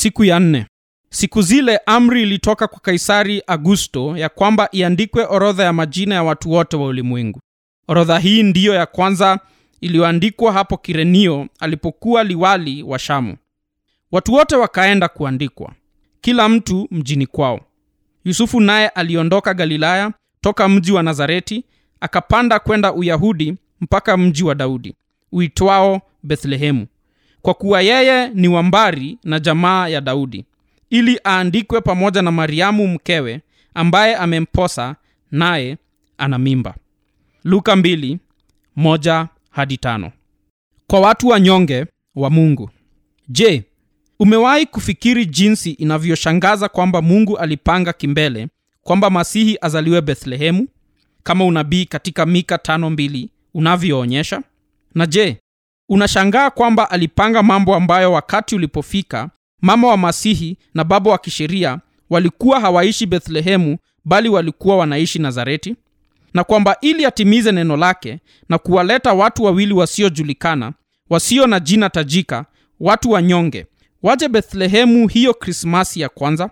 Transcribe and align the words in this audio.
siku 0.00 0.24
ya 0.24 0.40
nne. 0.40 0.66
Siku 1.10 1.42
zile 1.42 1.80
amri 1.86 2.22
ilitoka 2.22 2.68
kwa 2.68 2.80
kaisari 2.80 3.42
augusto 3.46 4.16
ya 4.16 4.28
kwamba 4.28 4.68
iandikwe 4.72 5.24
orodha 5.24 5.64
ya 5.64 5.72
majina 5.72 6.14
ya 6.14 6.22
watu 6.22 6.50
wote 6.50 6.76
wa 6.76 6.86
ulimwengu. 6.86 7.40
Orodha 7.88 8.18
hii 8.18 8.42
ndiyo 8.42 8.74
ya 8.74 8.86
kwanza 8.86 9.38
iliyoandikwa 9.80 10.52
hapo 10.52 10.76
kirenio 10.76 11.48
alipokuwa 11.58 12.24
liwali 12.24 12.82
wa 12.82 12.98
shamu. 12.98 13.36
Watu 14.12 14.32
wote 14.32 14.56
wakaenda 14.56 15.08
kuandikwa 15.08 15.72
kila 16.20 16.48
mtu 16.48 16.88
mjini 16.90 17.26
kwao. 17.26 17.60
Yusufu 18.24 18.60
naye 18.60 18.88
aliondoka 18.88 19.54
galilaya 19.54 20.12
toka 20.40 20.68
mji 20.68 20.92
wa 20.92 21.02
nazareti 21.02 21.64
akapanda 22.00 22.58
kwenda 22.58 22.92
uyahudi 22.92 23.54
mpaka 23.80 24.16
mji 24.16 24.44
wa 24.44 24.54
daudi 24.54 24.94
uitwao 25.32 26.00
bethlehemu 26.22 26.86
kwa 27.42 27.54
kuwa 27.54 27.82
yeye 27.82 28.28
ni 28.28 28.48
wambari 28.48 29.18
na 29.24 29.40
jamaa 29.40 29.88
ya 29.88 30.00
daudi 30.00 30.44
ili 30.90 31.20
aandikwe 31.26 31.80
pamoja 31.80 32.22
na 32.22 32.30
mariamu 32.30 32.86
mkewe 32.88 33.40
ambaye 33.74 34.16
amemposa 34.16 34.96
naye 35.30 35.76
ana 36.18 36.38
mimba. 36.38 36.74
Luka 37.44 37.74
2, 37.74 38.18
moja 38.76 39.28
hadi 39.50 39.76
tano. 39.76 40.12
kwa 40.86 41.00
watu 41.00 41.28
wanyonge 41.28 41.86
wa 42.14 42.30
mungu. 42.30 42.70
Je 43.28 43.64
umewahi 44.18 44.66
kufikiri 44.66 45.26
jinsi 45.26 45.70
inavyoshangaza 45.70 46.68
kwamba 46.68 47.02
mungu 47.02 47.38
alipanga 47.38 47.92
kimbele 47.92 48.48
kwamba 48.82 49.10
masihi 49.10 49.58
azaliwe 49.60 50.00
bethlehemu? 50.00 50.68
Kama 51.22 51.44
unabii 51.44 51.84
katika 51.84 52.26
mika 52.26 52.58
tano 52.58 52.90
mbili 52.90 53.30
unavyoonyesha. 53.54 54.42
Na 54.94 55.06
je 55.06 55.36
unashangaa 55.90 56.50
kwamba 56.50 56.90
alipanga 56.90 57.42
mambo 57.42 57.74
ambayo 57.74 58.12
wakati 58.12 58.54
ulipofika 58.54 59.30
mama 59.62 59.88
wa 59.88 59.96
masihi 59.96 60.56
na 60.74 60.84
baba 60.84 61.10
wa 61.10 61.18
kisheria 61.18 61.78
walikuwa 62.10 62.60
hawaishi 62.60 63.06
bethlehemu 63.06 63.78
bali 64.04 64.28
walikuwa 64.28 64.76
wanaishi 64.76 65.18
nazareti? 65.18 65.76
Na 66.34 66.44
kwamba 66.44 66.76
ili 66.80 67.04
atimize 67.06 67.52
neno 67.52 67.76
lake 67.76 68.18
na 68.48 68.58
kuwaleta 68.58 69.12
watu 69.12 69.44
wawili 69.44 69.72
wasiojulikana 69.74 70.72
wasio 71.10 71.46
na 71.46 71.60
jina 71.60 71.90
tajika 71.90 72.44
watu 72.80 73.10
wanyonge 73.10 73.66
waje 74.02 74.28
bethlehemu 74.28 75.08
hiyo 75.08 75.34
krismasi 75.34 76.00
ya 76.00 76.08
kwanza? 76.08 76.50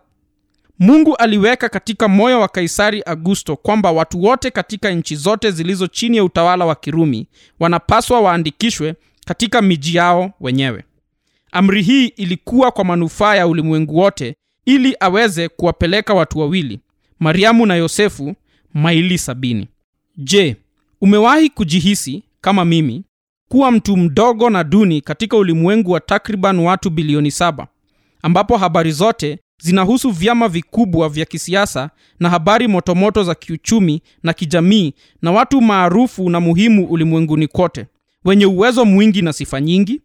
Mungu 0.79 1.17
aliweka 1.17 1.69
katika 1.69 2.09
moyo 2.09 2.41
wa 2.41 2.49
kaisari 2.49 3.03
augusto 3.03 3.57
kwamba 3.57 3.93
watu 3.93 4.23
wote 4.23 4.51
katika 4.51 4.91
nchi 4.91 5.17
zote 5.17 5.51
zilizo 5.51 5.87
chini 5.87 6.17
ya 6.17 6.25
utawala 6.25 6.67
wa 6.67 6.75
kirumi 6.75 7.27
wanapaswa 7.61 8.21
waandikishwe 8.21 8.95
katika 9.29 9.63
miji 9.63 9.97
yao 9.97 10.33
wenyewe. 10.41 10.85
Amri 11.53 11.83
hii 11.83 12.07
ilikuwa 12.07 12.71
kwa 12.71 12.85
manufaa 12.85 13.35
ya 13.35 13.47
ulimwengu 13.47 13.97
wote 13.97 14.37
ili 14.67 14.97
aweze 15.01 15.49
kuwapeleka 15.49 16.15
watu 16.15 16.39
wawili 16.39 16.81
mariamu 17.21 17.67
na 17.67 17.75
yosefu 17.75 18.35
maili 18.75 19.19
sabini. 19.19 19.69
Je 20.17 20.57
umewahi 21.01 21.49
kujihisi 21.51 22.23
kama 22.41 22.65
mimi 22.65 23.05
kuwa 23.49 23.71
mtu 23.73 23.97
mdogo 23.97 24.51
na 24.51 24.65
duni 24.65 25.01
katika 25.01 25.37
ulimwengu 25.37 25.91
wa 25.91 26.01
takriban 26.01 26.59
watu 26.59 26.91
bilioni 26.91 27.31
saba 27.31 27.67
ambapo 28.23 28.57
habari 28.57 28.93
zote 28.93 29.39
zinahusu 29.63 30.11
vyama 30.11 30.49
vikubwa 30.49 31.09
vya 31.09 31.25
kisiasa 31.25 31.91
na 32.21 32.31
habari 32.31 32.69
motomoto 32.69 33.23
za 33.25 33.35
kiuchumi 33.35 34.03
na 34.23 34.33
kijamii 34.33 34.95
na 35.23 35.33
watu 35.33 35.61
maarufu 35.61 36.31
na 36.31 36.41
muhimu 36.41 36.87
ulimwenguni 36.87 37.47
kote 37.47 37.87
wenye 38.25 38.47
uwezo 38.47 38.85
mwingi 38.85 39.23
na 39.23 39.33
sifa 39.33 39.61
nyingi? 39.61 40.01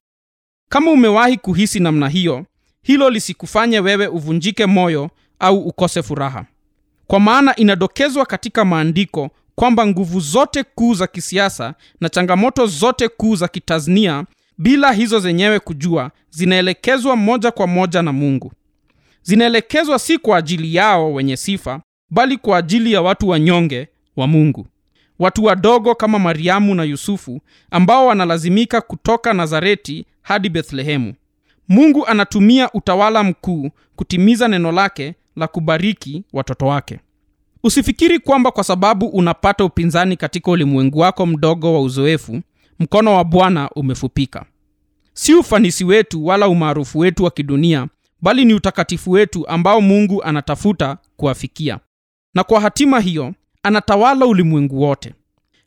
Kama 0.69 0.91
umewahi 0.91 1.37
kuhisi 1.37 1.79
namna 1.79 2.09
hiyo 2.09 2.45
hilo 2.83 3.09
lisikufanye 3.09 3.79
wewe 3.79 4.07
uvunjike 4.07 4.65
moyo 4.65 5.09
au 5.39 5.59
ukose 5.59 6.03
furaha. 6.03 6.45
Kwa 7.07 7.19
maana 7.19 7.55
inadokezwa 7.55 8.25
katika 8.25 8.65
maandiko 8.65 9.29
kwamba 9.55 9.87
nguvu 9.87 10.19
zote 10.19 10.63
kuu 10.63 10.93
za 10.93 11.07
kisiasa 11.07 11.73
na 12.01 12.09
changamoto 12.09 12.65
zote 12.65 13.07
kuu 13.07 13.35
za 13.35 13.47
kitaznia 13.47 14.25
bila 14.57 14.91
hizo 14.93 15.19
zenyewe 15.19 15.59
kujua 15.59 16.11
zinaelekezwa 16.29 17.15
moja 17.15 17.51
kwa 17.51 17.67
moja 17.67 18.01
na 18.01 18.13
mungu. 18.13 18.51
Zinaelekezwa 19.23 19.99
si 19.99 20.17
kwa 20.17 20.37
ajili 20.37 20.75
yao 20.75 21.13
wenye 21.13 21.37
sifa 21.37 21.81
bali 22.09 22.37
kwa 22.37 22.57
ajili 22.57 22.93
ya 22.93 23.01
watu 23.01 23.29
wanyonge 23.29 23.87
wa 24.15 24.27
mungu 24.27 24.67
watu 25.23 25.43
wadogo 25.43 25.95
kama 25.95 26.19
mariamu 26.19 26.75
na 26.75 26.83
yusufu 26.83 27.41
ambao 27.71 28.05
wanalazimika 28.07 28.81
kutoka 28.81 29.33
nazareti 29.33 30.05
hadi 30.21 30.49
bethlehemu. 30.49 31.13
Mungu 31.69 32.05
anatumia 32.07 32.71
utawala 32.73 33.23
mkuu 33.23 33.69
kutimiza 33.95 34.47
neno 34.47 34.71
lake 34.71 35.15
la 35.35 35.47
kubariki 35.47 36.23
watoto 36.33 36.65
wake. 36.65 36.99
Usifikiri 37.63 38.19
kwamba 38.19 38.51
kwa 38.51 38.63
sababu 38.63 39.05
unapata 39.07 39.65
upinzani 39.65 40.17
katika 40.17 40.51
ulimwengu 40.51 40.99
wako 40.99 41.25
mdogo 41.25 41.73
wa 41.73 41.81
uzoefu 41.81 42.41
mkono 42.79 43.15
wa 43.15 43.23
bwana 43.23 43.69
umefupika. 43.75 44.45
Si 45.13 45.33
ufanisi 45.33 45.83
wetu 45.85 46.25
wala 46.25 46.47
umaarufu 46.47 46.99
wetu 46.99 47.23
wa 47.23 47.31
kidunia 47.31 47.87
bali 48.21 48.45
ni 48.45 48.53
utakatifu 48.53 49.11
wetu 49.11 49.47
ambao 49.47 49.81
mungu 49.81 50.23
anatafuta 50.23 50.97
kuwafikia 51.17 51.79
na 52.33 52.43
kwa 52.43 52.59
hatima 52.61 52.99
hiyo 52.99 53.33
anatawala 53.63 54.25
ulimwengu 54.25 54.81
wote. 54.81 55.13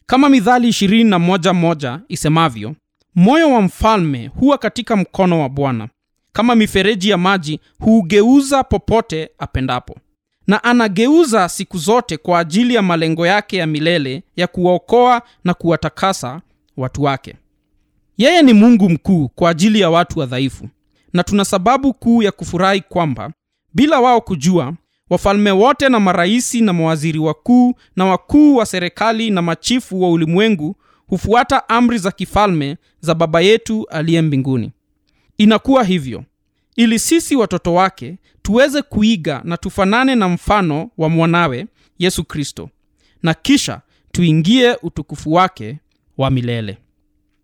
Kama 0.07 0.29
midhali 0.29 0.69
21 0.69 1.53
moja 1.55 2.01
isemavyo 2.09 2.75
moyo 3.15 3.51
wa 3.53 3.62
mfalme 3.62 4.27
huwa 4.27 4.59
katika 4.59 4.97
mkono 4.97 5.41
wa 5.41 5.49
bwana. 5.49 5.89
Kama 6.33 6.55
mifereji 6.55 7.11
ya 7.11 7.19
maji 7.19 7.61
huugeuza 7.79 8.65
popote 8.65 9.31
apendapo. 9.39 9.97
Na 10.47 10.65
anageuza 10.65 11.49
siku 11.49 11.79
zote 11.79 12.17
kwa 12.17 12.39
ajili 12.39 12.75
ya 12.75 12.83
malengo 12.83 13.27
yake 13.27 13.57
ya 13.57 13.67
milele 13.67 14.23
ya 14.37 14.47
kuwaokoa 14.47 15.23
na 15.45 15.55
kuwatakasa 15.55 16.41
watu 16.77 17.03
wake. 17.03 17.34
Yeye 18.19 18.43
ni 18.43 18.53
mungu 18.53 18.89
mkuu 18.91 19.28
kwa 19.28 19.51
ajili 19.51 19.81
ya 19.81 19.91
watu 19.91 20.19
wadhaifu. 20.19 20.69
Na 21.13 21.23
tuna 21.25 21.45
sababu 21.45 21.95
kuu 21.95 22.23
ya 22.23 22.33
kufurahi 22.33 22.81
kwamba 22.81 23.33
bila 23.75 24.01
wao 24.01 24.21
kujua 24.21 24.75
wafalme 25.11 25.50
wote 25.50 25.89
na 25.89 26.00
maraisi 26.00 26.61
na 26.61 26.72
mawaziri 26.72 27.19
wakuu 27.19 27.75
na 27.97 28.05
wakuu 28.05 28.56
wa 28.56 28.67
serikali 28.67 29.31
na 29.31 29.43
machifu 29.43 30.03
wa 30.03 30.11
ulimwengu 30.11 30.77
hufuata 31.06 31.69
amri 31.69 31.99
za 31.99 32.11
kifalme 32.11 32.77
za 33.00 33.15
baba 33.15 33.41
yetu 33.41 33.87
aliye 33.91 34.22
mbinguni. 34.22 34.72
Inakuwa 35.39 35.84
hivyo. 35.84 36.25
Ili 36.77 36.99
sisi 36.99 37.37
watoto 37.37 37.75
wake 37.75 38.19
tuweze 38.43 38.83
kuiga 38.83 39.41
na 39.45 39.56
tufanane 39.56 40.15
na 40.15 40.28
mfano 40.28 40.91
wa 40.99 41.09
mwanawe 41.09 41.66
yesu 41.99 42.25
kristo. 42.25 42.71
Na 43.22 43.34
kisha 43.34 43.81
tuingie 44.12 44.77
utukufu 44.83 45.33
wake 45.33 45.78
wa 46.19 46.31
milele 46.31 46.78